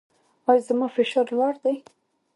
[0.49, 1.75] ایا زما فشار لوړ دی؟